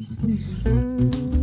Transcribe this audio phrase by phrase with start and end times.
[0.00, 1.37] Mm-hmm.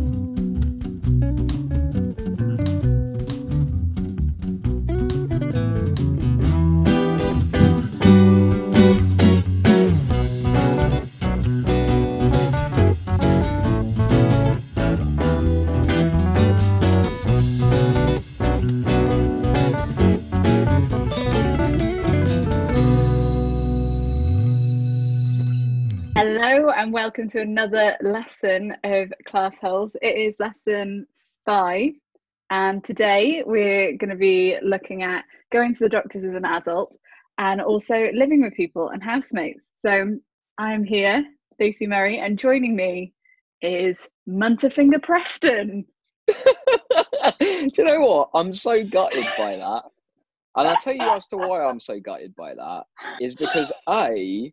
[26.38, 29.92] Hello and welcome to another lesson of Class Holes.
[30.02, 31.06] It is lesson
[31.46, 31.92] five,
[32.50, 36.94] and today we're going to be looking at going to the doctors as an adult
[37.38, 39.62] and also living with people and housemates.
[39.80, 40.18] So
[40.58, 41.24] I'm here,
[41.58, 43.14] Lucy Murray, and joining me
[43.62, 45.86] is Munterfinger Preston.
[46.26, 46.34] Do
[47.40, 48.28] you know what?
[48.34, 49.84] I'm so gutted by that.
[50.54, 52.84] And I'll tell you as to why I'm so gutted by that
[53.22, 54.52] is because A,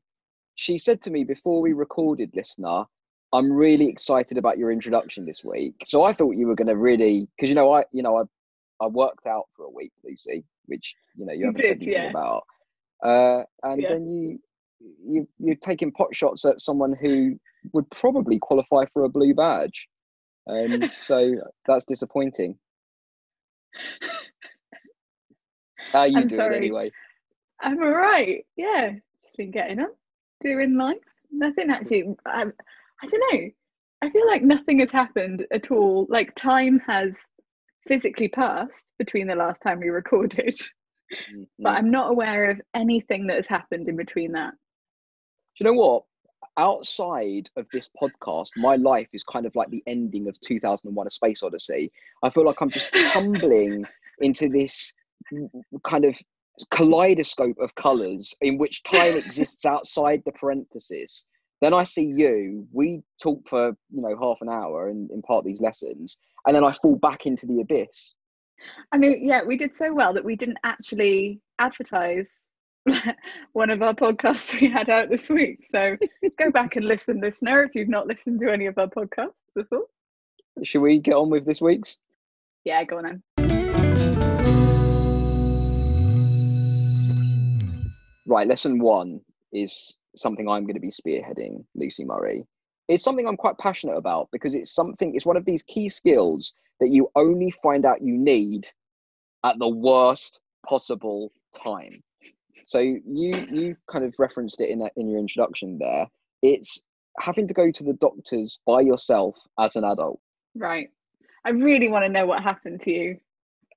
[0.56, 2.86] she said to me before we recorded, listener,
[3.34, 5.76] I'm really excited about your introduction this week.
[5.86, 8.24] So I thought you were going to really, because you know, I, you know, I,
[8.84, 12.10] I worked out for a week, Lucy, which you know you, haven't said anything yeah.
[12.10, 12.44] about.
[13.04, 13.90] Uh, and Yeah.
[13.90, 14.40] then you,
[15.06, 17.40] you, you're taking pot shots at someone who
[17.74, 19.88] would probably qualify for a blue badge.
[20.48, 22.58] Um, so that's disappointing.
[25.92, 26.58] How are you I'm doing sorry.
[26.58, 26.92] anyway?
[27.62, 28.46] I'm all right.
[28.56, 28.92] Yeah,
[29.24, 29.80] just been getting
[30.46, 30.98] on, in life.
[31.32, 32.16] Nothing actually.
[32.26, 33.50] I, I don't know.
[34.02, 36.06] I feel like nothing has happened at all.
[36.10, 37.14] Like time has
[37.88, 40.60] physically passed between the last time we recorded,
[41.34, 41.78] Mm, but.
[41.78, 44.52] I'm not aware of anything that has happened in between that.
[44.52, 46.04] Do you know what?
[46.58, 51.10] Outside of this podcast, my life is kind of like the ending of 2001 A
[51.10, 51.92] Space Odyssey.
[52.24, 53.86] I feel like I'm just tumbling
[54.20, 54.94] into this
[55.84, 56.20] kind of
[56.72, 61.26] kaleidoscope of colours in which time exists outside the parenthesis.
[61.62, 65.62] Then I see you, we talk for, you know, half an hour and impart these
[65.62, 68.16] lessons, and then I fall back into the abyss.
[68.92, 72.30] I mean, yeah, we did so well that we didn't actually advertise
[73.54, 75.66] one of our podcasts we had out this week.
[75.72, 75.98] So
[76.38, 79.86] go back and listen, listener, if you've not listened to any of our podcasts before.
[80.64, 81.98] Should we get on with this week's?
[82.66, 83.24] Yeah, go on then.
[88.26, 89.20] Right, lesson one
[89.52, 92.46] is something I'm going to be spearheading, Lucy Murray.
[92.88, 96.54] It's something I'm quite passionate about because it's something, it's one of these key skills
[96.80, 98.68] that you only find out you need
[99.44, 101.32] at the worst possible
[101.64, 102.02] time.
[102.66, 103.02] So you
[103.52, 106.08] you kind of referenced it in in your introduction there.
[106.42, 106.82] It's
[107.20, 110.20] having to go to the doctors by yourself as an adult.
[110.56, 110.90] Right.
[111.46, 113.18] I really want to know what happened to you.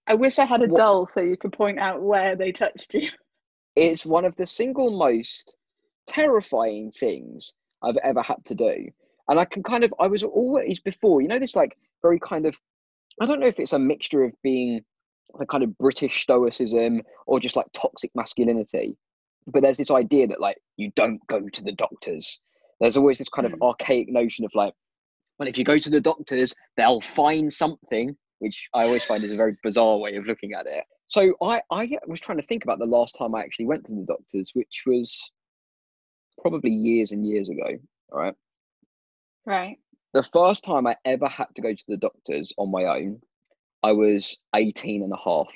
[0.07, 2.95] I wish I had a What- doll so you could point out where they touched
[2.95, 3.11] you.
[3.77, 5.55] It's one of the single most
[6.07, 8.89] terrifying things I've ever had to do.
[9.29, 12.47] And I can kind of, I was always before, you know, this like very kind
[12.47, 12.59] of,
[13.21, 14.85] I don't know if it's a mixture of being
[15.39, 18.97] the kind of British stoicism or just like toxic masculinity.
[19.47, 22.41] But there's this idea that like you don't go to the doctors.
[22.81, 23.63] There's always this kind of Mm.
[23.67, 24.75] archaic notion of like,
[25.39, 29.33] well, if you go to the doctors, they'll find something, which I always find is
[29.33, 30.85] a very bizarre way of looking at it.
[31.07, 33.95] So I, I was trying to think about the last time I actually went to
[33.95, 35.31] the doctors, which was
[36.41, 37.79] probably years and years ago.
[38.13, 38.35] All right.
[39.45, 39.79] Right.
[40.15, 43.21] The first time I ever had to go to the doctors on my own,
[43.83, 45.49] I was 18 and a half.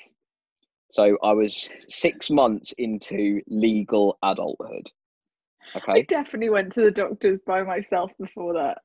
[0.89, 4.89] So I was six months into legal adulthood.
[5.75, 5.91] Okay.
[5.93, 8.79] I definitely went to the doctors by myself before that.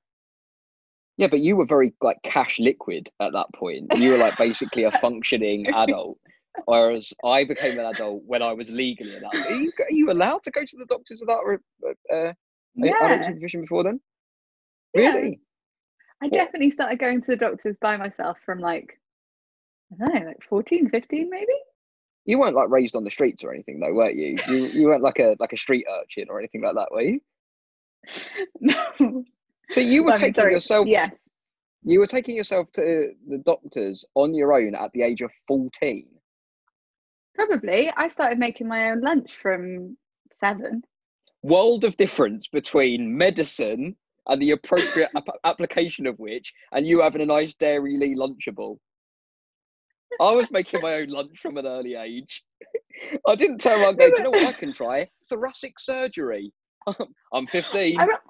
[1.17, 3.97] Yeah, but you were very like cash liquid at that point.
[3.97, 6.19] You were like basically a functioning adult.
[6.65, 9.47] Whereas I became an adult when I was legally an adult.
[9.47, 11.55] Are you, are you allowed to go to the doctors without a,
[11.87, 12.33] uh, uh,
[12.83, 13.29] adult Yeah.
[13.29, 14.01] supervision before then?
[14.95, 15.15] Yeah.
[15.15, 15.41] Really?
[16.23, 18.99] I definitely started going to the doctors by myself from like,
[19.93, 21.53] I don't know, like 14, 15 maybe?
[22.25, 24.37] You weren't like raised on the streets or anything though, were you?
[24.49, 27.21] You you weren't like a like a street urchin or anything like that, were you?
[28.61, 29.25] no.
[29.71, 31.13] So you were I mean, taking sorry, yourself Yes.
[31.85, 36.09] you were taking yourself to the doctors on your own at the age of 14.
[37.37, 37.93] Probably.
[37.97, 39.97] I started making my own lunch from
[40.33, 40.83] seven.
[41.43, 43.95] World of difference between medicine
[44.27, 48.79] and the appropriate ap- application of which, and you having a nice Dairylea Lunchable.
[50.19, 52.43] I was making my own lunch from an early age.
[53.29, 55.07] I didn't around and go, do you know what I can try?
[55.29, 56.51] Thoracic surgery.
[57.35, 58.01] I'm 15.
[58.01, 58.21] I'm not,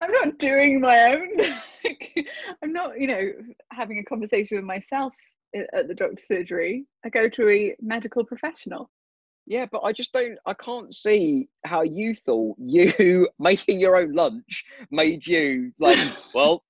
[0.00, 1.28] I'm not doing my own.
[2.62, 3.30] I'm not, you know,
[3.72, 5.12] having a conversation with myself
[5.54, 6.86] at the doctor's surgery.
[7.04, 8.90] I go to a medical professional.
[9.46, 14.12] Yeah, but I just don't, I can't see how you thought you making your own
[14.12, 15.98] lunch made you like,
[16.34, 16.64] well,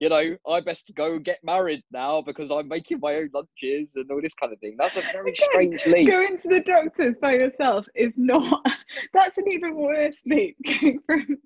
[0.00, 4.10] you know, I best go get married now because I'm making my own lunches and
[4.10, 4.76] all this kind of thing.
[4.78, 6.08] That's a very Again, strange leap.
[6.08, 8.60] Going to the doctors by yourself is not.
[9.14, 10.56] That's an even worse leap.
[10.64, 11.38] Going from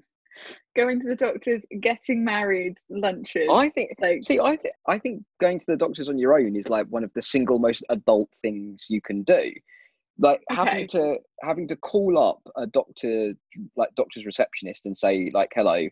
[0.76, 3.48] going to the doctors, getting married, lunches.
[3.50, 6.56] I think like See, I think I think going to the doctors on your own
[6.56, 9.52] is like one of the single most adult things you can do.
[10.18, 10.60] Like Okay.
[10.64, 13.32] having to having to call up a doctor,
[13.76, 15.86] like doctor's receptionist, and say like, "Hello,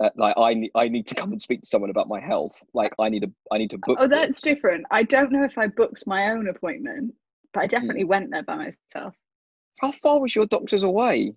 [0.00, 2.62] uh, like I need I need to come and speak to someone about my health.
[2.72, 4.86] Like I need a I need to book." oh, that's this." different.
[4.90, 7.14] I don't know if I booked my own appointment,
[7.52, 9.14] but I definitely went there by myself.
[9.80, 11.34] How far was your doctor's away?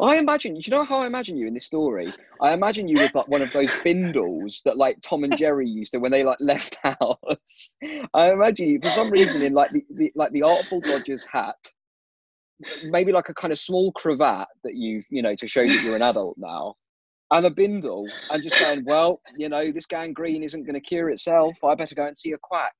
[0.00, 0.54] I imagine.
[0.54, 2.12] Do you know how I imagine you in this story?
[2.40, 5.92] I imagine you with like one of those bindles that like Tom and Jerry used
[5.92, 7.74] to when they like left house.
[8.12, 11.56] I imagine you for some reason in like the, the like the Artful Dodgers hat,
[12.84, 15.96] maybe like a kind of small cravat that you you know to show that you're
[15.96, 16.74] an adult now,
[17.30, 21.10] and a bindle, and just going, well, you know, this gangrene isn't going to cure
[21.10, 21.62] itself.
[21.64, 22.74] I better go and see a quack.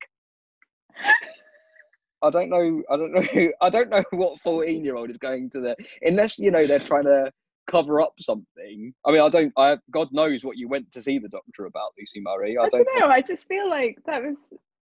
[2.25, 2.83] I don't know.
[2.89, 3.49] I don't know.
[3.61, 7.31] I don't know what fourteen-year-old is going to the unless you know they're trying to
[7.67, 8.93] cover up something.
[9.05, 9.53] I mean, I don't.
[9.57, 12.57] I God knows what you went to see the doctor about, Lucy Murray.
[12.57, 13.07] I, I don't know.
[13.07, 14.35] I just feel like that was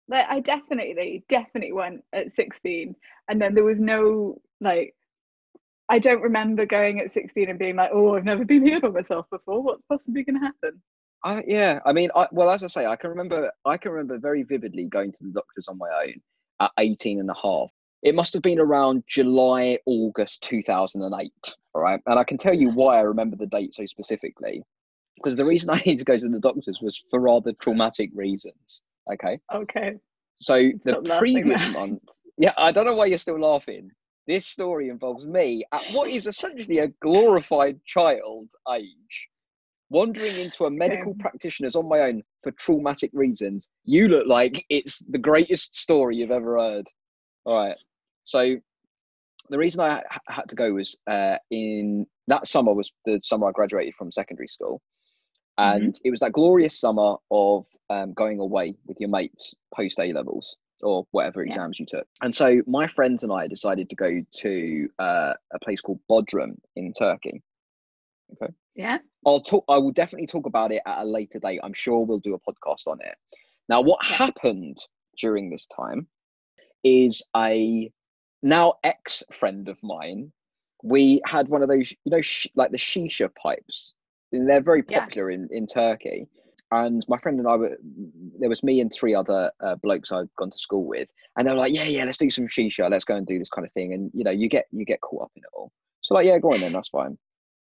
[0.08, 2.96] like I definitely, definitely went at 16,
[3.30, 4.94] and then there was no like.
[5.90, 8.90] I don't remember going at 16 and being like, "Oh, I've never been here by
[8.90, 9.62] myself before.
[9.62, 10.82] What's possibly going to happen?"
[11.24, 11.80] I, yeah.
[11.86, 13.52] I mean, I, well, as I say, I can remember.
[13.66, 16.22] I can remember very vividly going to the doctors on my own
[16.62, 17.70] at 18 and a half.
[18.04, 21.32] It must have been around July, August 2008.
[21.74, 24.64] All right, and I can tell you why I remember the date so specifically.
[25.16, 28.82] Because the reason I needed to go to the doctors was for rather traumatic reasons.
[29.12, 29.40] Okay.
[29.54, 29.98] Okay.
[30.38, 32.02] So the Stop previous month,
[32.38, 33.92] yeah, I don't know why you're still laughing.
[34.28, 39.28] This story involves me at what is essentially a glorified child age,
[39.92, 43.68] wandering into a medical practitioner's on my own for traumatic reasons.
[43.84, 46.88] You look like it's the greatest story you've ever heard.
[47.46, 47.78] All right.
[48.24, 48.56] So
[49.50, 53.50] the reason I ha- had to go was uh, in that summer was the summer
[53.50, 54.82] I graduated from secondary school.
[55.58, 60.14] And it was that glorious summer of um, going away with your mates post A
[60.14, 61.52] levels or whatever Yeah.
[61.52, 62.08] exams you took.
[62.22, 66.56] And so my friends and I decided to go to uh, a place called Bodrum
[66.76, 67.44] in Turkey.
[68.76, 69.00] Yeah.
[69.26, 69.66] I'll talk.
[69.70, 71.60] I will definitely talk about it at a later date.
[71.64, 73.16] I'm sure we'll do a podcast on it.
[73.70, 74.16] Now, what Yeah.
[74.16, 74.78] happened
[75.18, 76.08] during this time
[76.84, 77.92] is a
[78.42, 80.32] now ex friend of mine.
[80.84, 83.94] We had one of those, you know, sh- like the shisha pipes.
[84.32, 85.02] They're very Yeah.
[85.02, 86.28] popular in in Turkey.
[86.74, 87.78] And my friend and I were
[88.40, 91.52] there was me and three other uh, blokes I'd gone to school with, and they
[91.52, 92.90] were like, "Yeah, yeah, let's do some shisha.
[92.90, 95.02] Let's go and do this kind of thing." And you know, you get you get
[95.02, 95.72] caught up in it all.
[96.00, 96.72] So like, yeah, go on then.
[96.72, 97.18] That's fine.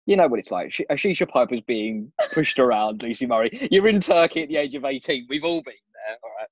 [0.05, 0.71] You know what it's like.
[0.71, 3.67] Sh- A shisha pipe is being pushed around, Lucy Murray.
[3.71, 5.27] You're in Turkey at the age of 18.
[5.29, 5.73] We've all been
[6.07, 6.17] there.
[6.23, 6.47] All right.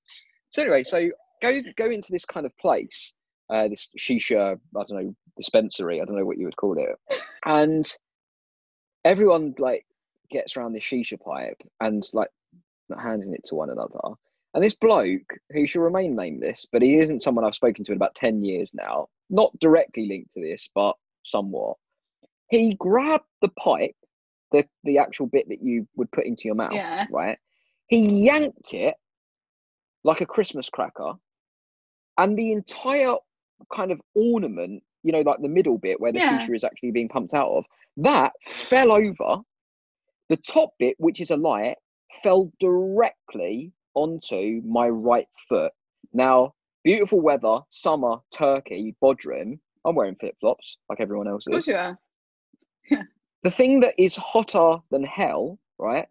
[0.49, 1.09] So anyway, so
[1.41, 3.13] go go into this kind of place,
[3.49, 6.01] uh, this shisha, I don't know, dispensary.
[6.01, 7.17] I don't know what you would call it.
[7.45, 7.85] And
[9.05, 9.85] everyone like
[10.31, 12.29] gets around this shisha pipe and like
[12.97, 13.99] handing it to one another.
[14.53, 17.97] And this bloke, who shall remain nameless, but he isn't someone I've spoken to in
[17.97, 21.77] about 10 years now, not directly linked to this, but somewhat.
[22.61, 23.95] He grabbed the pipe,
[24.51, 27.07] the, the actual bit that you would put into your mouth, Yeah.
[27.09, 27.37] right?
[27.87, 28.95] He yanked it
[30.03, 31.13] like a Christmas cracker,
[32.17, 33.15] and the entire
[33.71, 36.29] kind of ornament, you know, like the middle bit where the Yeah.
[36.39, 37.65] shisha is actually being pumped out of,
[37.97, 39.41] that fell over.
[40.29, 41.77] The top bit, which is a light,
[42.23, 45.71] fell directly onto my right foot.
[46.13, 49.59] Now, beautiful weather, summer, Turkey, Bodrum.
[49.85, 51.67] I'm wearing flip flops like everyone else Of course is.
[51.67, 51.99] you are.
[53.43, 56.07] The thing that is hotter than hell, right,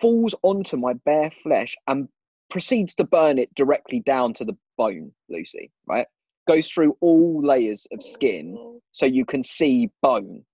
[0.00, 2.08] falls onto my bare flesh and
[2.48, 6.06] proceeds to burn it directly down to the bone, Lucy, right?
[6.46, 10.44] Goes through all layers of skin so you can see bone.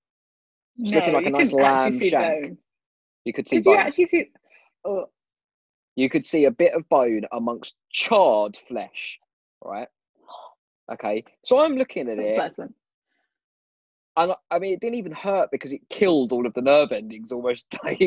[0.79, 2.45] It's looking like you a nice lamb see shank.
[2.45, 2.59] bone.
[3.25, 3.81] You could see Did you bone.
[3.87, 4.31] actually see?
[4.85, 5.07] Oh,
[5.97, 9.19] you could see a bit of bone amongst charred flesh,
[9.65, 9.89] right?
[10.93, 12.75] Okay, so I'm looking at that's it, pleasant.
[14.16, 16.92] And I- I mean, it didn't even hurt because it killed all of the nerve
[16.92, 17.66] endings almost.
[17.85, 18.00] like,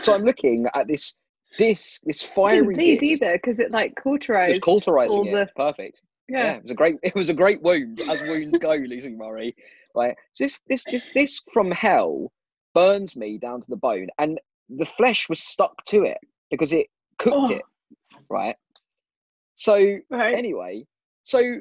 [0.00, 1.14] so I'm looking at this
[1.58, 3.22] disc, this It fiery didn't bleed disc.
[3.22, 5.32] either because it like It was cauterizing all it.
[5.32, 6.00] the- It's perfect.
[6.28, 6.44] Yeah.
[6.44, 6.56] Yeah.
[6.56, 6.96] it was a great.
[7.02, 9.54] It was a great wound, as wounds go, Lucy Murray.
[9.94, 12.32] Right, so this this this this from hell
[12.72, 16.18] burns me down to the bone, and the flesh was stuck to it
[16.50, 16.86] because it
[17.18, 17.54] cooked Oh.
[17.56, 17.62] it.
[18.30, 18.56] Right.
[19.56, 20.34] So Right.
[20.34, 20.86] anyway,
[21.24, 21.60] so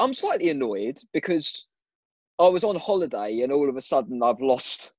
[0.00, 1.66] I'm slightly annoyed because
[2.42, 4.92] I was on holiday and all of a sudden I've lost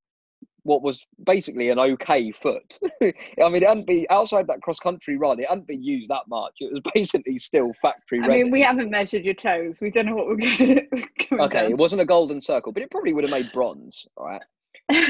[0.64, 2.80] what was basically an okay foot.
[3.02, 3.14] I
[3.50, 5.40] mean, it hadn't been outside that cross country run.
[5.40, 6.54] It hadn't been used that much.
[6.60, 8.44] It was basically still factory I ready.
[8.44, 9.80] mean, we haven't measured your toes.
[9.82, 10.58] We don't know what we're going
[11.20, 11.42] to.
[11.42, 14.42] okay, it wasn't a golden circle, but it probably would have made bronze, right?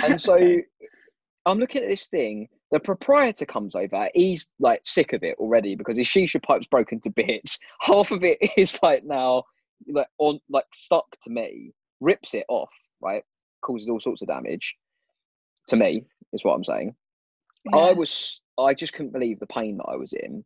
[0.04, 0.38] And so
[1.46, 2.48] I'm looking at this thing.
[2.72, 4.10] The proprietor comes over.
[4.16, 7.60] He's like sick of it already because his shisha pipe's broken to bits.
[7.82, 9.44] Half of it is like now
[9.88, 11.74] like on like stuck to me.
[12.03, 13.24] Rips it off, right?
[13.62, 14.75] Causes all sorts of damage
[15.69, 16.05] to me.
[16.33, 16.95] Is what I'm saying.
[17.65, 17.77] Yeah.
[17.77, 18.41] I was.
[18.60, 20.43] I just couldn't believe the pain that I was in.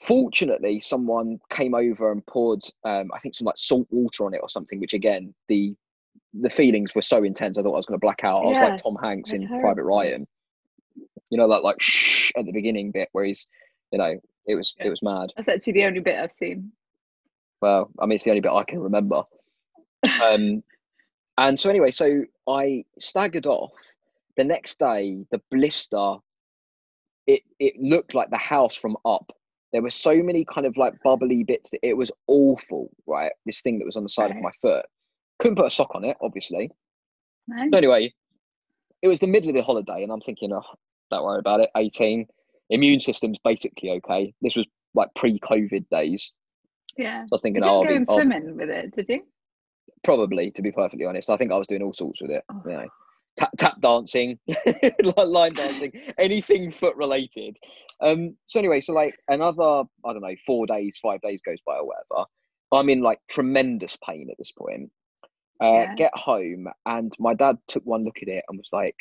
[0.00, 4.40] Fortunately, someone came over and poured, um, I think, some like salt water on it
[4.42, 4.78] or something.
[4.78, 5.74] Which again, the
[6.34, 7.56] the feelings were so intense.
[7.56, 8.42] I thought I was going to black out.
[8.42, 9.48] I was like Tom Hanks in.
[9.58, 10.26] Private Ryan.
[11.30, 13.48] You know that like shh at the beginning bit where he's,
[13.92, 14.14] you know,
[14.46, 14.86] it was Yeah.
[14.86, 15.30] it was mad.
[15.36, 16.72] That's actually the only bit I've seen.
[17.60, 19.24] Well, I mean, it's the only bit I can remember.
[20.22, 20.62] Um,
[21.36, 23.72] and so anyway, so I staggered off.
[24.36, 26.16] The next day, the blister,
[27.26, 29.32] it it looked like the house from up.
[29.72, 31.70] There were so many kind of like bubbly bits.
[31.70, 33.32] That it was awful, right?
[33.46, 34.86] This thing that was on the side of my foot.
[35.38, 36.70] Couldn't put a sock on it, obviously.
[37.46, 37.68] No?
[37.72, 38.12] So anyway,
[39.02, 40.62] it was the middle of the holiday, and I'm thinking, oh,
[41.10, 41.70] don't worry about it.
[41.76, 42.26] 18,
[42.70, 44.34] immune system's basically okay.
[44.42, 46.32] This was like pre-COVID days.
[46.96, 47.22] Yeah.
[47.22, 49.06] So I was thinking, You oh, didn't I'll go be- and swimming with it, did
[49.08, 49.22] you?
[50.04, 51.30] Probably to be perfectly honest.
[51.30, 52.42] I think I was doing all sorts with it.
[52.50, 52.62] Oh.
[52.66, 52.88] You know,
[53.36, 54.38] tap tap dancing,
[55.02, 57.56] line dancing, anything foot related.
[58.00, 58.36] Um.
[58.46, 61.86] So anyway, so like another, I don't know, four days, five days goes by or
[61.86, 62.26] whatever.
[62.72, 64.90] I'm in like tremendous pain at this point.
[65.62, 65.94] Uh, Yeah.
[65.96, 68.96] Get home, and my dad took one look at it and was like,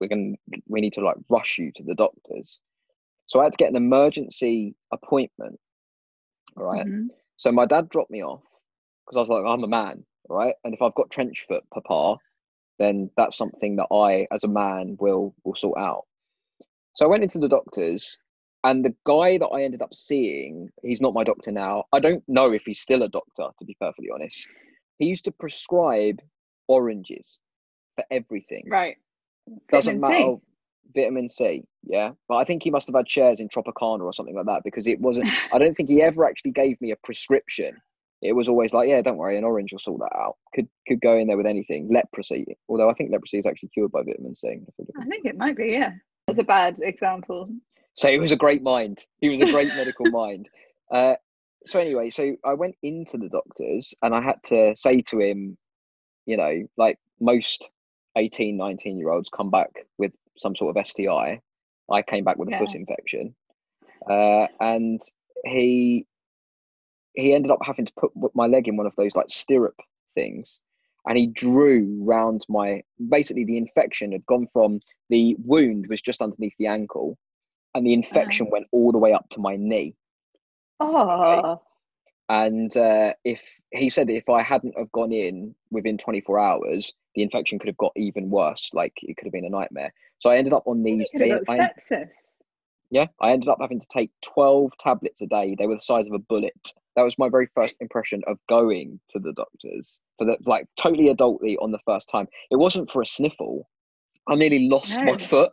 [0.00, 0.34] "We're gonna,
[0.68, 2.58] we need to like rush you to the doctors."
[3.26, 5.58] So I had to get an emergency appointment.
[6.56, 6.86] All right.
[6.86, 7.08] Mhm.
[7.36, 8.42] So my dad dropped me off
[9.06, 10.54] because I was like, I'm a man, right?
[10.64, 12.18] And if I've got trench foot, papa,
[12.78, 16.04] then that's something that I, as a man, will will sort out.
[16.94, 18.18] So I went into the doctors,
[18.64, 21.84] and the guy that I ended up seeing, he's not my doctor now.
[21.92, 24.48] I don't know if he's still a doctor, to be perfectly honest.
[24.98, 26.20] He used to prescribe
[26.68, 27.40] oranges
[27.96, 28.96] for everything Right.
[29.72, 30.24] doesn't Vitamin C.
[30.24, 30.36] matter
[30.94, 34.34] vitamin c yeah but i think he must have had shares in tropicana or something
[34.36, 37.72] like that because it wasn't i don't think he ever actually gave me a prescription
[38.22, 40.36] it was always like yeah don't worry an orange will sort that out.
[40.54, 41.88] Could could go in there with anything.
[41.92, 44.48] Leprosy although i think leprosy is actually cured by vitamin c.
[44.48, 45.92] I think it might be, yeah.
[46.26, 47.48] That's a bad example.
[47.94, 48.98] so he was a great mind.
[49.20, 50.48] He was a great medical mind.
[50.92, 51.14] Uh,
[51.66, 55.58] so anyway so i went into the doctors and i had to say to him
[56.24, 57.68] you know like most
[58.16, 61.40] 18 19 year olds come back with some sort of sti
[61.90, 62.02] i.
[62.02, 63.34] Came back with a foot infection.
[64.08, 65.00] Uh, and
[65.44, 66.06] he
[67.18, 69.80] he ended up having to put my leg in one of those like stirrup
[70.14, 70.60] things.
[71.06, 76.22] And he drew round my basically the infection had gone from the wound was just
[76.22, 77.18] underneath the ankle
[77.74, 79.94] and the infection went all the way up to my knee.
[80.80, 81.60] Oh,
[82.28, 87.22] and uh, if he said if i hadn't have gone in within 24 hours the
[87.22, 88.70] infection could have got even worse.
[88.72, 89.92] Like it could have been a nightmare.
[90.20, 92.10] So i ended up on you these could have got sepsis.
[92.90, 95.56] yeah i ended up having to take 12 tablets a day.
[95.58, 98.98] They were the size of a bullet that was my very first impression of going
[99.08, 103.00] to the doctors for the like totally adultly on the first time it wasn't for
[103.00, 103.68] a sniffle
[104.28, 105.52] i nearly lost my foot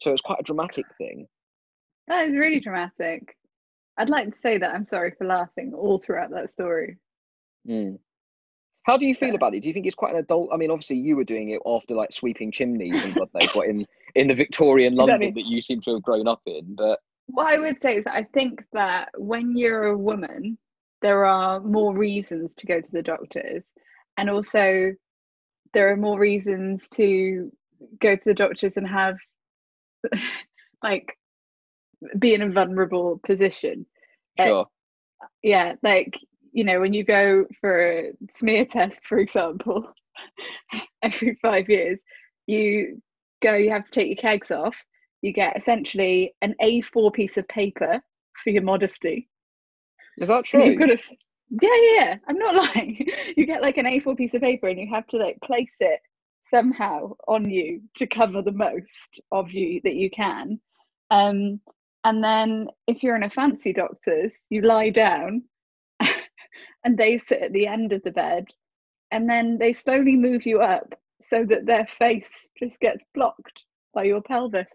[0.00, 1.26] so it was quite a dramatic thing
[2.08, 3.36] That is really dramatic.
[3.96, 6.98] I'd like to say that I'm sorry for laughing all throughout that story.
[7.68, 7.98] Mm.
[8.84, 9.34] How do you feel Yeah.
[9.34, 9.60] about it?
[9.60, 10.50] Do you think it's quite an adult?
[10.52, 13.68] I mean, obviously you were doing it after like sweeping chimneys and God knows what
[13.68, 13.84] in
[14.14, 15.42] in the Victorian London Exactly.
[15.42, 16.74] that you seem to have grown up in.
[16.76, 20.58] But What I would say is I think that when you're a woman,
[21.02, 23.72] there are more reasons to go to the doctors.
[24.18, 24.94] And also,
[25.74, 27.52] there are more reasons to
[28.00, 29.16] go to the doctors and have,
[30.82, 31.16] like,
[32.18, 33.86] be in a vulnerable position.
[34.38, 34.66] Uh, sure,
[35.42, 36.14] Yeah, like,
[36.52, 39.92] you know, when you go for a smear test, for example,
[41.02, 42.00] every five years,
[42.46, 43.02] you
[43.42, 44.76] go, you have to take your kegs off.
[45.22, 48.00] You get essentially an A4 piece of paper
[48.42, 49.28] for your modesty.
[50.18, 50.64] is that true?
[50.64, 50.98] You've got to,
[51.50, 53.08] yeah, yeah, yeah, I'm not lying.
[53.36, 56.00] You get like an A4 piece of paper and you have to like place it
[56.50, 60.60] somehow on you to cover the most of you that you can.
[61.10, 61.60] Um,
[62.04, 65.42] and then if you're in a fancy doctor's, you lie down
[66.84, 68.46] and they sit at the end of the bed
[69.10, 74.04] and then they slowly move you up so that their face just gets blocked by
[74.04, 74.70] your pelvis.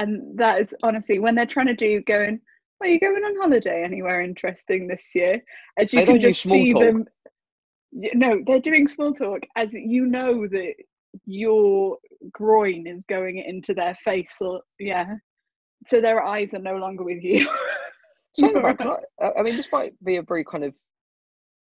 [0.00, 2.40] And that is honestly when they're trying to do going,
[2.80, 5.42] are you going on holiday anywhere interesting this year?
[5.78, 6.82] As you They can just see talk.
[6.82, 7.04] them.
[7.92, 10.74] No, they're doing small talk as you know that
[11.26, 11.98] your
[12.32, 15.14] groin is going into their face or yeah
[15.88, 17.48] so their eyes are no longer with you
[18.32, 18.48] So,
[19.20, 20.72] I, I mean, this might be a very kind of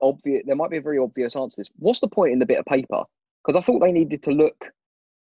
[0.02, 0.42] obvious.
[0.48, 1.70] There might be a very obvious answer to this.
[1.78, 3.04] What's the point in the bit of paper?
[3.46, 4.66] Because I thought they needed to look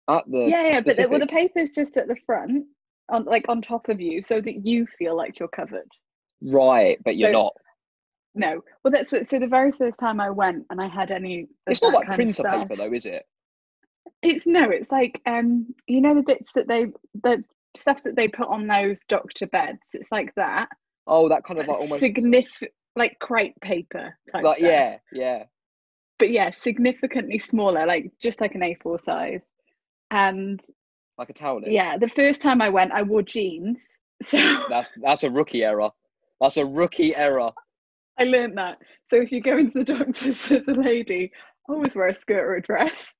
[0.10, 2.66] at the yeah yeah but the, well the specific- paper's just at the front
[3.12, 5.89] on like on top of you so that you feel like you're covered
[6.42, 7.54] right, but you're So- not.
[8.36, 11.48] no well that's what so the very first time i went and i had any
[11.68, 13.24] It's not like printer paper, though, is it?
[14.22, 16.88] it's no it's like um you know the bits that they
[17.24, 17.44] the
[17.75, 20.68] stuff that they put on those doctor beds it's like that
[21.08, 24.70] Oh, that kind of like almost significant like crepe paper type like stuff.
[24.70, 25.44] yeah, yeah.
[26.20, 29.42] but yeah significantly smaller like just like an a4 size
[30.12, 30.62] and
[31.20, 31.62] Like a towel.
[31.66, 33.78] yeah the first time i went i wore jeans
[34.24, 34.38] so
[34.70, 35.90] That's that's a rookie error.
[36.42, 37.52] That's a rookie error.
[38.20, 38.78] I learned that.
[39.10, 41.32] So if you go into the doctor's as a lady,
[41.70, 43.14] always wear a skirt or a dress.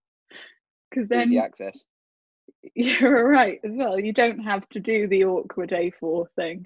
[0.90, 1.86] Because then Easy access.
[2.76, 3.98] you're right as well.
[4.00, 6.66] You don't have to do the awkward A4 thing.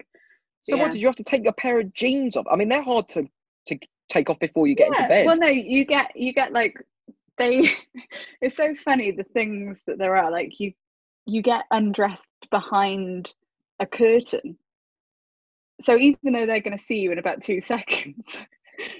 [0.68, 0.82] So Yeah.
[0.82, 2.46] what did you have to take a pair of jeans off?
[2.50, 3.28] I mean, they're hard to
[3.68, 5.26] to take off before you get into bed.
[5.26, 6.76] Well, no, you get you get like
[7.38, 7.70] they.
[8.40, 10.30] it's so funny the things that there are.
[10.30, 10.72] Like you
[11.26, 13.32] you get undressed behind
[13.80, 14.56] a curtain.
[15.82, 18.40] So even though they're going to see you in about two seconds,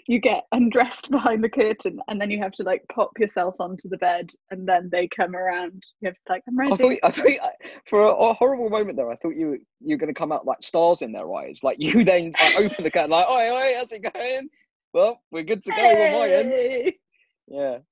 [0.06, 3.88] you get undressed behind the curtain, and then you have to like pop yourself onto
[3.88, 5.78] the bed, and then they come around.
[6.00, 6.72] You have to like, I'm ready.
[6.72, 7.52] I thought, I thought
[7.86, 10.32] for a, a horrible moment there, I thought you were- you were going to come
[10.32, 11.58] out like stars in their eyes.
[11.62, 14.48] Like you then like, open the curtain, like, oi, oi, how's it going?
[14.92, 16.50] Well, we're good to go on my end.
[16.50, 16.94] Hey!
[17.48, 17.78] Yeah.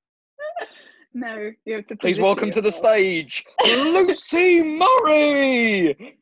[1.14, 1.96] No, you have to.
[1.96, 6.18] Please welcome to the stage, Lucy Murray.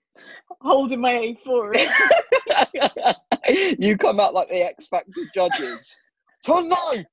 [0.60, 3.14] Holding my A4.
[3.78, 5.98] you come out like the X Factor judges.
[6.42, 7.06] Tonight,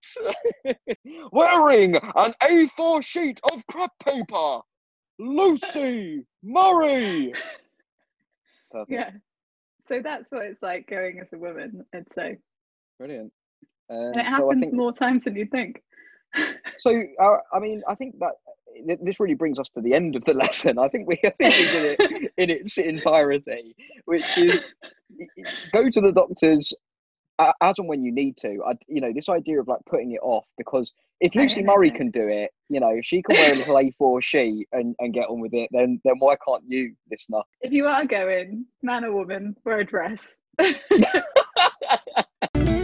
[1.32, 4.62] wearing an A4 sheet of crap paper,
[5.20, 7.34] Lucy Murray.
[8.72, 8.92] Perfect.
[8.92, 9.12] yeah.
[9.88, 12.38] So that's what it's like going as a woman, I'd say.
[12.98, 13.32] Brilliant.
[13.90, 15.82] And Um, it so happens think more times than you'd think.
[16.80, 17.04] So.
[17.22, 18.34] Uh, I mean, I think that
[19.04, 20.80] this really brings us to the end of the lesson.
[20.80, 24.72] I think we, I think we did it in its entirety, which is
[25.72, 26.74] go to the doctors
[27.40, 28.60] as and when you need to.
[28.68, 32.12] I, you know, this idea of like putting it off because if Lucy Murray can
[32.12, 35.30] do it, you know, if she can wear a little A4 sheet and, and get
[35.30, 37.42] on with it, then then why can't you, listener?
[37.62, 40.26] If you are going, man or woman, wear a dress.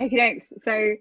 [0.00, 0.46] Okay, thanks.
[0.64, 0.94] so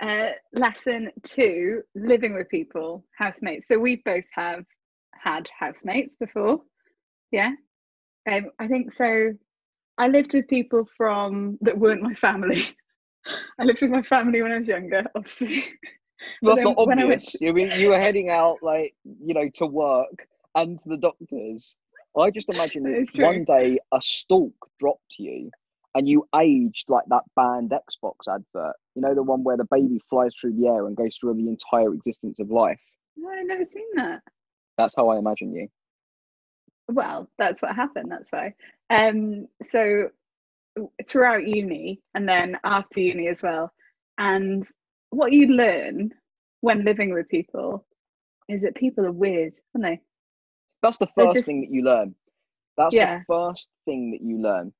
[0.00, 3.66] uh, lesson two living with people, housemates.
[3.68, 4.64] So we both have
[5.12, 6.60] had housemates before.
[7.30, 7.50] Yeah.
[8.30, 9.32] Um, I think so.
[9.98, 12.64] I lived with people from that weren't my family.
[13.58, 15.64] I lived with my family when I was younger, obviously.
[16.40, 17.36] But That's not I went- obvious.
[17.40, 21.76] You mean you were heading out like you know to work and to the doctors.
[22.16, 25.50] I just imagine that one day a stork dropped you
[25.94, 28.76] and you aged like that banned Xbox advert.
[28.94, 31.48] You know the one where the baby flies through the air and goes through the
[31.48, 32.80] entire existence of life.
[33.16, 34.22] No, I've never seen that.
[34.76, 35.68] That's how I imagine you.
[36.88, 38.10] Well, that's what happened.
[38.10, 38.54] That's why.
[38.90, 40.10] Um, so
[41.06, 43.72] throughout uni and then after uni as well,
[44.18, 44.66] and
[45.10, 46.12] what you learn
[46.60, 47.86] when living with people
[48.48, 50.00] is that people are weird, aren't they?
[50.82, 52.14] That's the first just- thing that you learn.
[52.76, 53.18] That's Yeah.
[53.18, 54.72] the first thing that you learn.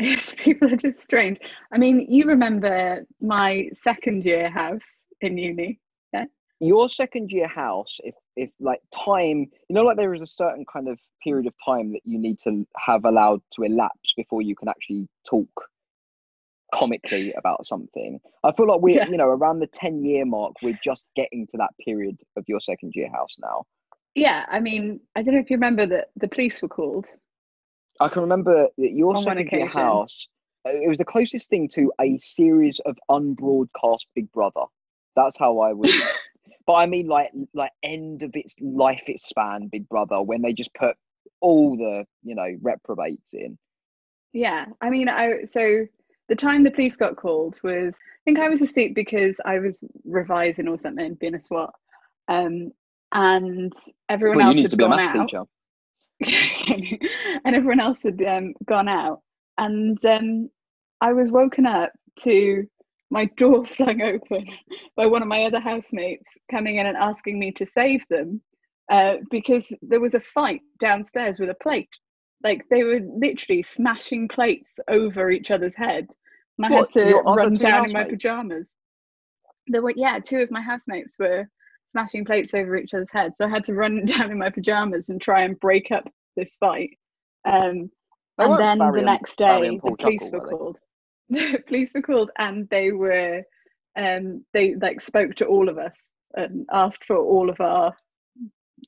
[0.00, 1.38] Yes, people are just strange.
[1.72, 4.86] I mean, you remember my second year house
[5.20, 5.80] in uni.
[6.12, 6.26] Yeah?
[6.60, 10.64] Your second year house if if like time you know like there is a certain
[10.72, 14.54] kind of period of time that you need to have allowed to elapse before you
[14.54, 15.48] can actually talk
[16.74, 19.08] comically about something i feel like we're Yeah.
[19.08, 22.60] you know around the 10 year mark we're just getting to that period of your
[22.60, 23.64] second year house now
[24.14, 27.06] Yeah, I mean, I don't know if you remember that the police were called.
[28.00, 29.80] I can remember that your On second year occasion.
[29.80, 30.28] house
[30.66, 34.62] uh, it was the closest thing to a series of unbroadcast big brother
[35.16, 35.90] that's how i would
[36.68, 40.52] but I mean like like end of its life its span Big Brother when they
[40.52, 40.96] just put
[41.40, 43.58] all the you know reprobates in.
[44.34, 45.86] Yeah, I mean, I so
[46.28, 49.78] the time the police got called was I think I was asleep because I was
[50.04, 51.72] revising or something, being a swot,
[52.28, 52.70] um,
[53.12, 53.72] and
[54.10, 55.28] everyone Well, you else need had to be a gone out.
[55.28, 55.42] teacher.
[57.44, 59.20] And everyone else had um, gone out,
[59.56, 60.50] and um,
[61.00, 62.64] I was woken up to
[63.10, 64.44] my door flung open
[64.96, 68.42] by one of my other housemates coming in and asking me to save them
[68.90, 71.88] uh, because there was a fight downstairs with a plate.
[72.42, 76.08] Like they were literally smashing plates over each other's heads,
[76.58, 78.68] and I What, had to run down in my pajamas.
[79.68, 81.48] there were yeah, two of my housemates were
[81.88, 83.34] smashing plates over each other's heads.
[83.38, 86.56] So I had to run down in my pajamas and try and break up this
[86.60, 86.90] fight.
[87.44, 87.90] Um,
[88.38, 90.76] and then Barry the next day, the police Chuckle, were called.
[91.30, 93.42] The police were called, and they were,
[93.98, 97.94] um, they like spoke to all of us and asked for all of our,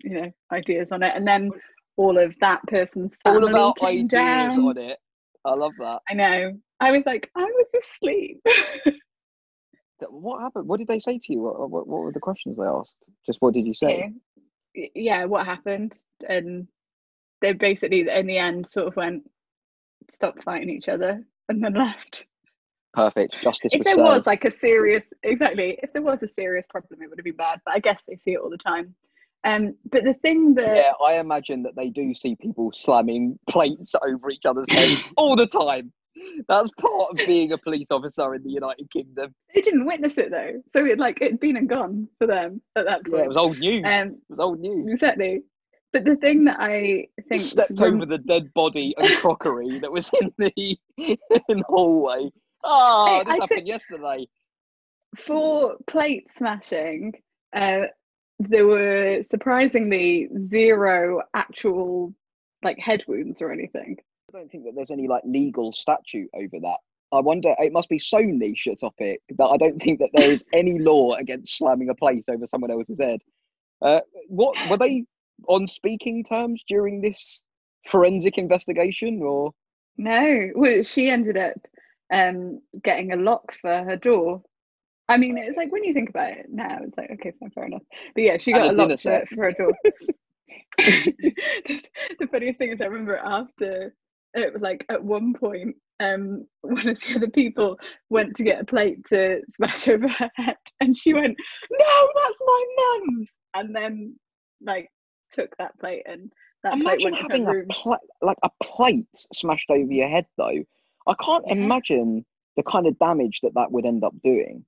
[0.03, 1.13] you know, ideas on it.
[1.15, 1.51] And then
[1.97, 4.59] all of that person's All about came ideas down.
[4.69, 4.99] on it.
[5.45, 6.01] I love that.
[6.09, 6.53] I know.
[6.81, 8.41] I was like, I was asleep.
[10.09, 10.67] What happened?
[10.69, 11.41] What did they say to you?
[11.41, 12.97] What, what, what were the questions they asked?
[13.27, 14.13] Just what did you say?
[14.75, 14.87] Yeah.
[14.95, 15.95] Yeah, what happened?
[16.29, 16.69] And
[17.41, 19.29] they basically, in the end, sort of went,
[20.11, 22.25] stop fighting each other, and then left.
[22.93, 23.41] Perfect.
[23.43, 24.09] Justice if was there served.
[24.09, 27.37] was like a serious exactly if there was a serious problem it would have been
[27.37, 28.93] bad but i guess they see it all the time
[29.45, 33.95] um but the thing that Yeah, I imagine that they do see people slamming plates
[34.05, 35.93] over each other's heads all the time.
[36.49, 39.35] That's part of being a police officer in the United Kingdom.
[39.55, 42.85] they didn't witness it though so it like it'd been and gone for them at
[42.87, 43.83] that point Yeah, it was old news.
[43.85, 44.91] um it was old news.
[44.93, 45.43] exactly
[45.93, 50.11] but the thing that i think Stepped over the dead body and crockery that was
[50.21, 50.53] in the
[50.99, 52.31] in the hallway.
[52.63, 54.27] Oh, Hey, this I happened yesterday.
[55.17, 57.15] for plate smashing
[57.55, 57.83] uh
[58.39, 62.15] there were surprisingly zero actual
[62.63, 63.97] like head wounds or anything
[64.33, 66.79] I don't think that there's any like legal statute over that.
[67.13, 67.55] I wonder.
[67.59, 70.79] It must be so niche a topic that I don't think that there is any
[70.79, 73.21] law against slamming a plate over someone else's head.
[73.83, 75.05] Uh, what were they
[75.49, 77.41] on speaking terms during this
[77.89, 79.53] forensic investigation, or
[79.97, 81.57] No, well, she ended up
[82.13, 84.43] um, getting a lock for her door.
[85.09, 87.65] I mean, it's like when you think about it now, it's like okay, fine, fair
[87.65, 87.83] enough.
[88.15, 89.73] But yeah, she And got a a dinner lock for, for her door.
[90.79, 91.83] the,
[92.21, 93.93] the funniest thing is, I remember after
[94.35, 98.61] it was like at one point, um, one of the other people went to get
[98.61, 101.37] a plate to smash over her head, and she went,
[101.71, 104.17] "No, that's my mum's," and then
[104.63, 104.91] like
[105.33, 106.31] took that plate and
[106.65, 107.67] that plate imagine went in having a room.
[107.71, 110.27] pla- like a plate smashed over your head?
[110.37, 110.63] Though
[111.07, 111.55] I can't Yeah.
[111.55, 112.25] imagine
[112.57, 114.65] the kind of damage that that would end up doing.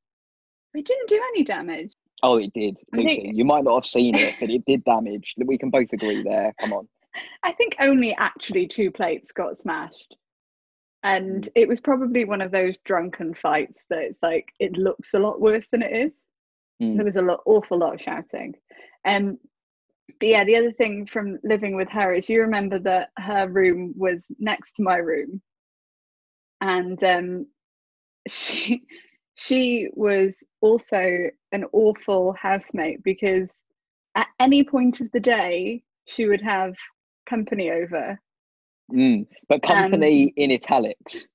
[0.74, 1.92] It didn't do any damage.
[2.22, 3.06] Oh, it did, Lucy.
[3.22, 5.34] think- You might not have seen it, but it did damage.
[5.44, 6.54] We can both agree there.
[6.60, 6.88] Come on.
[7.42, 10.16] I think only actually two plates got smashed.
[11.04, 15.18] And it was probably one of those drunken fights that it's like it looks a
[15.18, 16.12] lot worse than it is.
[16.80, 16.96] Mm.
[16.96, 18.54] There was a lot awful lot of shouting.
[19.04, 19.38] Um
[20.20, 23.94] but yeah, the other thing from living with her is you remember that her room
[23.96, 25.42] was next to my room.
[26.60, 27.46] And um
[28.28, 28.82] she
[29.34, 33.50] she was also an awful housemate because
[34.14, 36.74] at any point of the day she would have
[37.28, 38.18] company over
[38.92, 39.26] Mm.
[39.48, 41.26] But company in italics.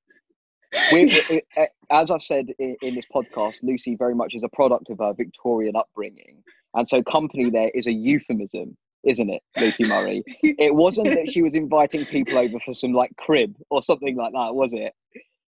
[0.92, 4.50] We, we- uh, as I've said in, in this podcast, Lucy very much is a
[4.50, 6.44] product of her Victorian upbringing,
[6.76, 10.24] and so company there is a euphemism, isn't it, Lucy Murray?
[10.44, 14.34] It wasn't that she was inviting people over for some like crib or something like
[14.34, 14.94] that, was it?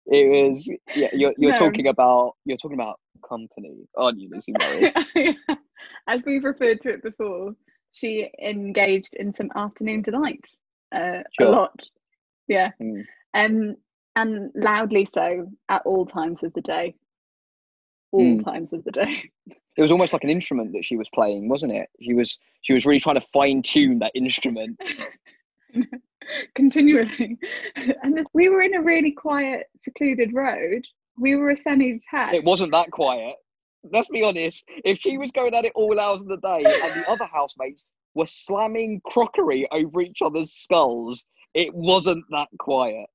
[0.06, 0.70] It was.
[0.94, 1.56] Yeah, you're you're No.
[1.56, 5.34] talking about you're talking about company, aren't you, Lucy Murray?
[6.06, 7.56] as we've referred to it before
[7.96, 10.44] she engaged in some afternoon delight
[10.94, 11.48] uh, Sure.
[11.48, 11.84] a lot
[12.48, 13.04] yeah Mm.
[13.34, 13.76] um,
[14.14, 16.94] and loudly so at all times of the day
[18.12, 18.44] all Mm.
[18.44, 19.30] times of the day
[19.78, 21.90] It was almost like an instrument that she was playing, wasn't it?
[22.00, 24.80] She was she was really trying to fine tune that instrument.
[26.54, 27.38] continually
[28.02, 30.82] and we were in a really quiet secluded road
[31.18, 33.36] we were a semi-detached It wasn't that quiet.
[33.92, 34.64] Let's be honest.
[34.84, 37.88] If she was going at it all hours of the day and the other housemates
[38.14, 43.06] were slamming crockery over each other's skulls, it wasn't that quiet.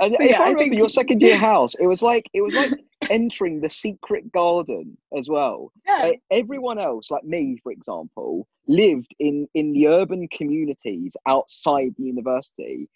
[0.00, 2.54] And yeah, I I remember think- your second year house, it was like it was
[2.54, 2.72] like
[3.10, 5.72] entering the secret garden as well.
[5.86, 6.02] yeah.
[6.04, 12.04] Like, everyone else, like me, for example, lived in in the urban communities outside the
[12.04, 12.88] university.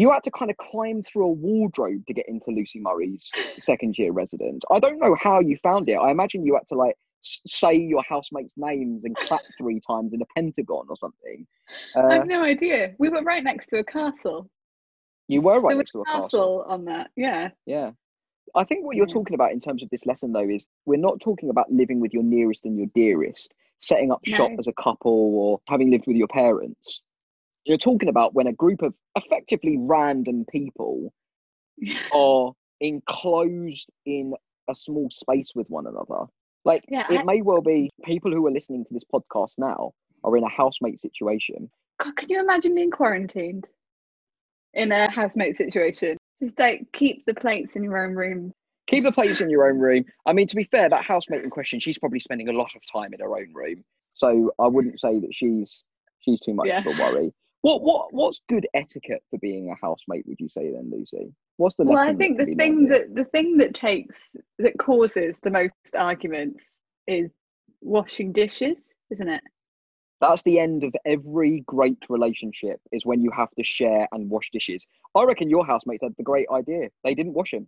[0.00, 3.96] You had to kind of climb through a wardrobe to get into Lucy Murray's second
[3.98, 4.62] year residence.
[4.70, 5.94] I don't know how you found it.
[5.94, 10.20] I imagine you had to like say your housemates' names and clap three times in
[10.20, 11.46] a pentagon or something.
[11.94, 14.50] i Uh, have no idea we were right next to a castle
[15.28, 16.22] you were right there next to a a castle.
[16.22, 17.92] castle on that yeah Yeah.
[18.54, 19.14] I think what you're Yeah.
[19.14, 22.12] talking about in terms of this lesson, though, is we're not talking about living with
[22.14, 24.56] your nearest and your dearest, setting up shop No.
[24.58, 27.00] as a couple, or having lived with your parents.
[27.66, 31.12] You're talking about when a group of effectively random people
[32.14, 34.34] are enclosed in
[34.68, 36.26] a small space with one another.
[36.64, 39.92] Like, Yeah, it I- may well be people who are listening to this podcast now
[40.24, 41.70] are in a housemate situation.
[41.98, 43.68] God, can you imagine being quarantined
[44.74, 46.16] in a housemate situation?
[46.42, 48.52] Just like keep the plates in your own room.
[48.88, 50.04] Keep the plates in your own room.
[50.26, 52.82] I mean, to be fair, that housemate in question, she's probably spending a lot of
[52.86, 53.82] time in her own room.
[54.14, 55.82] So I wouldn't say that she's
[56.20, 56.80] she's too much Yeah.
[56.80, 57.32] of a worry.
[57.66, 60.24] What what what's good etiquette for being a housemate?
[60.28, 61.34] Would you say then, Lucy?
[61.56, 64.14] What's the well, I think the thing that the thing that takes
[64.60, 66.62] that causes the most arguments
[67.08, 67.28] is
[67.80, 68.76] washing dishes,
[69.10, 69.42] isn't it?
[70.20, 74.48] That's the end of every great relationship is when you have to share and wash
[74.52, 74.86] dishes.
[75.16, 76.90] I reckon your housemates had the great idea.
[77.02, 77.66] They didn't wash them.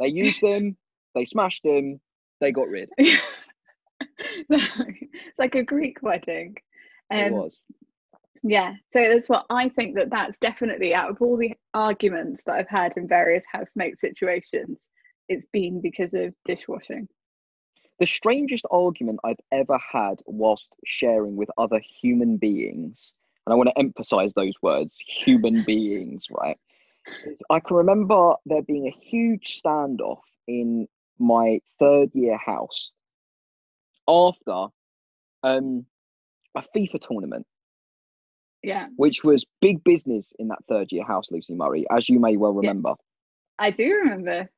[0.00, 0.76] They used them,
[1.14, 1.98] they smashed them,
[2.42, 2.90] they got rid.
[2.98, 4.80] it's
[5.38, 6.56] like a Greek wedding.
[7.10, 7.58] it Um, was.
[8.46, 12.56] Yeah, so that's what I think that that's definitely out of all the arguments that
[12.56, 14.86] I've had in various housemate situations,
[15.30, 17.08] it's been because of dishwashing.
[18.00, 23.14] The strangest argument I've ever had whilst sharing with other human beings,
[23.46, 26.58] and I want to emphasize those words, human beings, right?
[27.24, 30.86] is I can remember there being a huge standoff in
[31.18, 32.90] my third year house
[34.06, 34.66] after
[35.42, 35.86] um,
[36.54, 37.46] a FIFA tournament.
[38.64, 42.36] Yeah, which was big business in that third year house, Lucy Murray, as you may
[42.36, 42.70] well Yeah.
[42.70, 42.94] remember.
[43.58, 44.50] I do remember.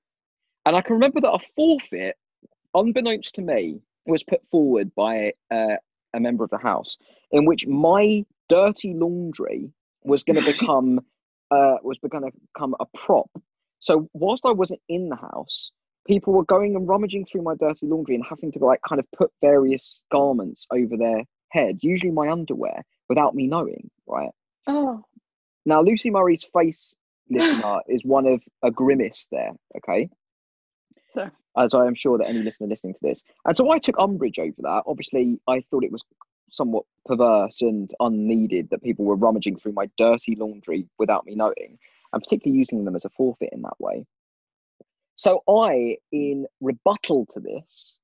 [0.65, 2.17] And I can remember that a forfeit,
[2.75, 5.77] unbeknownst to me, was put forward by uh,
[6.15, 6.97] a member of the house,
[7.33, 9.71] in which my dirty laundry
[10.05, 11.01] was going to become
[11.51, 13.31] uh, was going to become a prop.
[13.81, 15.71] So whilst I wasn't in the house,
[16.07, 19.07] people were going and rummaging through my dirty laundry and having to like kind of
[19.17, 24.31] put various garments over their head, usually my underwear, without me knowing, right?
[24.67, 25.05] Oh,
[25.65, 26.95] Now, Lucy Murray's face
[27.31, 30.09] listener is one of a grimace there, okay?
[31.15, 33.23] so As I am sure that any listener listening to this.
[33.45, 34.85] And so I took umbrage over that.
[34.87, 36.05] Obviously, I thought it was
[36.51, 41.79] somewhat perverse and unneeded that people were rummaging through my dirty laundry without me knowing,
[42.13, 44.07] and particularly using them as a forfeit in that way.
[45.17, 47.99] So I, in rebuttal to this,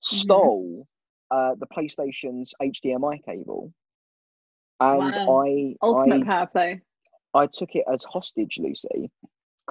[0.00, 0.86] stole
[1.30, 3.72] uh, the PlayStation's HDMI cable.
[4.80, 5.42] And Wow.
[5.46, 6.80] I, ultimate I power play.
[7.34, 9.10] I took it as hostage, Lucy.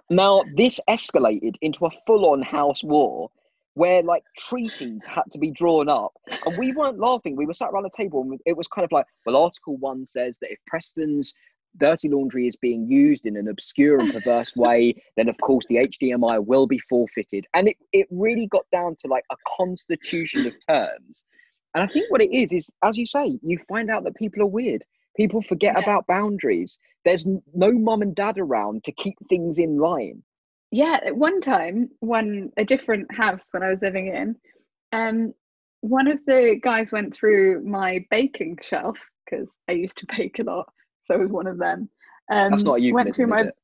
[0.10, 3.30] Now, this escalated into a full on house war
[3.76, 6.14] where like treaties had to be drawn up.
[6.46, 7.36] And we weren't laughing.
[7.36, 10.06] We were sat around the table and it was kind of like, well, Article 1
[10.06, 11.34] says that if Preston's
[11.78, 15.76] dirty laundry is being used in an obscure and perverse way, then of course the
[15.76, 17.46] HDMI will be forfeited.
[17.54, 21.26] And it, it really got down to like a constitution of terms.
[21.76, 24.42] And I think what it is, is as you say, you find out that people
[24.42, 24.84] are weird.
[25.18, 25.84] People forget Yeah.
[25.84, 26.80] about boundaries.
[27.04, 30.24] There's no mum and dad around to keep things in line.
[30.72, 34.36] Yeah, at one time, one a different house when I was living in,
[34.94, 35.34] um,
[35.82, 40.44] one of the guys went through my baking shelf because I used to bake a
[40.44, 40.72] lot,
[41.04, 41.90] so I was one of them.
[42.32, 43.56] Um, That's not a went through my it?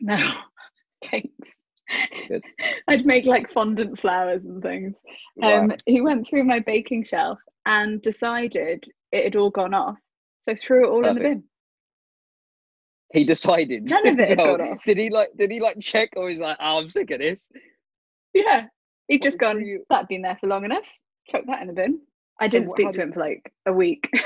[0.00, 0.32] no,
[1.04, 1.48] thanks.
[2.88, 4.94] I'd make like fondant flowers and things.
[5.42, 9.96] Um, he went through my baking shelf and decided it had all gone off,
[10.42, 11.44] so threw it all in the bin.
[13.12, 13.88] He decided.
[13.88, 14.56] None of it had well.
[14.56, 14.84] gone off.
[14.84, 15.30] Did he like?
[15.36, 17.48] Did he like check, or he's like, oh, I'm sick of this?
[18.32, 18.66] Yeah,
[19.08, 19.58] he'd just gone.
[19.62, 20.84] the- That'd been there for long enough.
[21.28, 22.00] Chuck that in the bin.
[22.40, 24.10] I didn't wh- speak to him for like a week.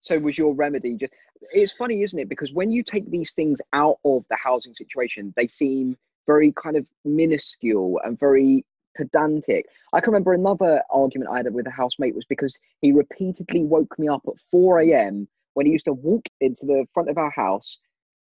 [0.00, 1.14] So was your remedy just?
[1.54, 2.28] It's funny, isn't it?
[2.28, 6.76] Because when you take these things out of the housing situation, they seem very kind
[6.76, 8.64] of minuscule and very
[8.96, 9.66] pedantic.
[9.92, 13.98] I can remember another argument I had with a housemate was because he repeatedly woke
[13.98, 15.28] me up at 4 a.m.
[15.54, 17.78] when he used to walk into the front of our house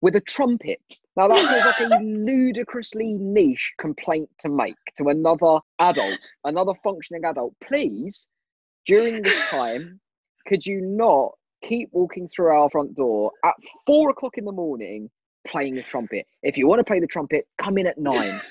[0.02, 0.82] with a trumpet.
[1.18, 7.26] Now that feels like a ludicrously niche complaint to make to another adult, another functioning
[7.26, 7.54] adult.
[7.64, 8.28] Please,
[8.86, 10.00] during this time,
[10.48, 15.10] could you not keep walking through our front door at four o'clock in the morning
[15.48, 16.26] playing the trumpet?
[16.44, 18.40] If you want to play the trumpet, come in at nine.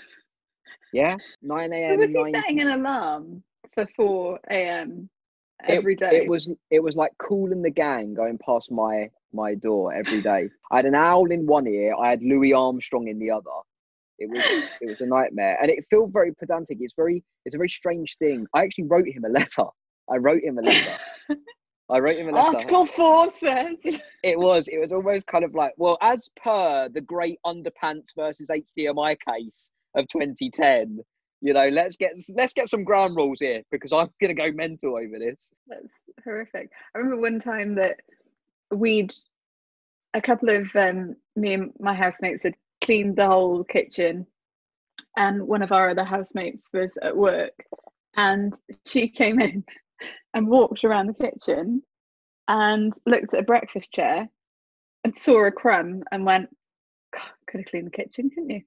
[0.92, 1.98] Yeah, nine So a.m.
[1.98, 3.42] was he setting an alarm
[3.74, 5.10] for four a.m.
[5.68, 6.16] It- every day?
[6.16, 10.22] It was it was like Kool and the Gang going past my my door every
[10.22, 10.48] day.
[10.70, 11.94] I had an owl in one ear.
[11.94, 13.50] I had Louis Armstrong in the other.
[14.18, 14.42] It was
[14.80, 16.78] it was a nightmare, and it felt very pedantic.
[16.80, 18.46] It's very it's a very strange thing.
[18.54, 19.64] I actually wrote him a letter.
[20.10, 20.96] I wrote him a letter.
[21.90, 22.56] I wrote him a letter.
[22.56, 23.76] Article four says.
[24.24, 24.66] It was.
[24.66, 29.70] It was almost kind of like, well, as per the great underpants versus HDMI case
[29.94, 30.98] of 2010,
[31.40, 34.96] you know, let's get let's get some ground rules here because I'm gonna go mental
[34.96, 35.48] over this.
[35.68, 35.86] That's
[36.24, 36.70] horrific.
[36.94, 38.00] I remember one time that
[38.72, 39.14] we'd
[40.14, 44.26] a couple of um, me and my housemates had cleaned the whole kitchen,
[45.16, 47.54] and one of our other housemates was at work,
[48.16, 48.52] and
[48.84, 49.64] she came in
[50.34, 51.82] and walked around the kitchen
[52.48, 54.28] and looked at a breakfast chair
[55.04, 56.48] and saw a crumb and went,
[57.12, 58.62] could have cleaned the kitchen, couldn't you?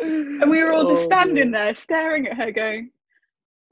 [0.00, 2.90] And we were all just Oh, standing there staring at her, going,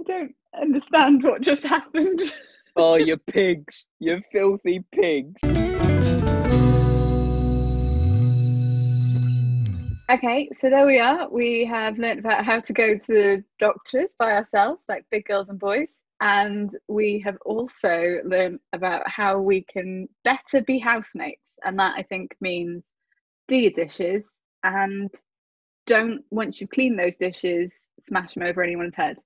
[0.01, 2.23] I don't understand what just happened.
[2.77, 3.87] Oh, you pigs!
[3.99, 5.43] You filthy pigs!
[10.11, 11.29] Okay, so there we are.
[11.31, 15.51] We have learnt about how to go to the doctors by ourselves, like big girls
[15.51, 15.89] and boys.
[16.21, 21.59] And we have also learnt about how we can better be housemates.
[21.65, 22.87] And that I think means
[23.47, 24.29] do your dishes
[24.65, 25.11] and
[25.87, 29.17] don't, once you've cleaned those dishes, smash them over anyone's head.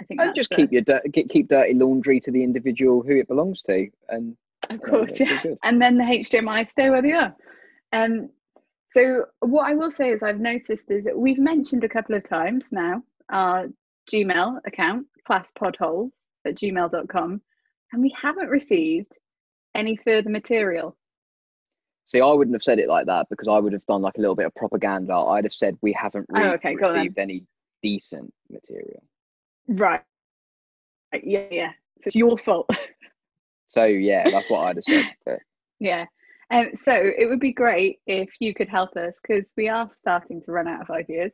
[0.00, 0.82] I think And just the- keep your
[1.28, 4.36] keep, dirty laundry to the individual who it belongs to, and
[4.68, 5.42] Of know, course, yeah.
[5.62, 7.34] And then the HDMI stay where they are.
[7.92, 8.30] Um,
[8.92, 12.24] so what I will say is I've noticed is that we've mentioned a couple of
[12.24, 13.68] times now our
[14.12, 16.10] Gmail account, classpodholes
[16.46, 17.40] at gmail.com,
[17.92, 19.12] and we haven't received
[19.74, 20.96] any further material.
[22.06, 24.20] See, I wouldn't have said it like that because I would have done like a
[24.20, 25.14] little bit of propaganda.
[25.14, 27.00] I'd have said we haven't Oh, okay, go on then.
[27.02, 27.44] received any
[27.82, 29.02] decent material.
[29.68, 30.02] Right.
[31.22, 31.70] Yeah, yeah.
[32.02, 32.68] So it's your fault.
[33.68, 35.14] So yeah, that's what I'd have said.
[35.24, 35.38] But
[35.80, 36.04] yeah.
[36.52, 40.40] Um, so it would be great if you could help us because we are starting
[40.42, 41.32] to run out of ideas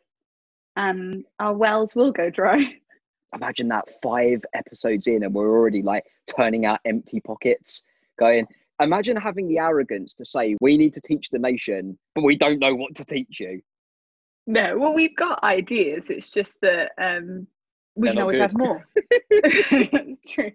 [0.77, 2.77] and our wells will go dry.
[3.35, 7.83] imagine that five episodes in and we're already like turning out empty pockets,
[8.19, 8.47] going.
[8.81, 12.61] Imagine having the arrogance to say we need to teach the nation, but we don't
[12.61, 13.61] know what to teach you.
[14.47, 16.11] No, well, we've got ideas.
[16.11, 17.49] It's just that um,
[17.97, 18.43] we They're can always good.
[18.43, 18.87] have more.
[19.43, 20.53] That's true.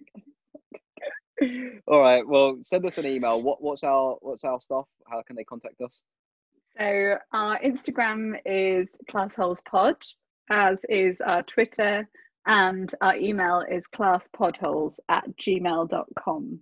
[1.87, 2.27] All right.
[2.27, 3.41] Well, send us an email.
[3.41, 4.85] What what's our what's our stuff?
[5.07, 5.99] How can they contact us?
[6.79, 9.95] So our Instagram is classholespod,
[10.49, 12.07] as is our Twitter,
[12.47, 16.59] and our email is classpodholes at gmail.com.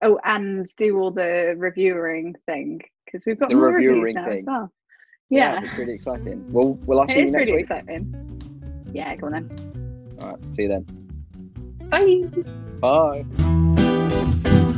[0.00, 4.30] Oh, and do all the reviewing thing because we've got The more reviews reviewing now
[4.30, 4.72] as well.
[5.30, 6.50] Yeah, it's really exciting.
[6.50, 7.62] Well, will I see it you is next really week?
[7.64, 8.90] exciting.
[8.92, 10.16] Yeah, go on then.
[10.22, 10.38] All right.
[10.56, 10.86] See you then.
[12.80, 13.24] Bye.
[13.34, 13.64] Bye.
[14.18, 14.77] Bye.